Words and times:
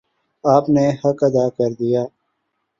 آپ 0.43 0.65
نے 0.69 0.85
حق 1.01 1.19
ادا 1.23 1.45
کر 1.49 1.71
دیا 1.79 2.03